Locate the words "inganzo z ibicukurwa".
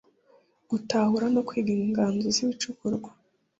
1.77-3.09